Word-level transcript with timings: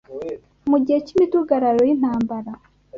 Mu 0.69 0.77
gihe 0.85 0.99
cy’imidugararo 1.05 1.81
y’intambara 1.87 2.51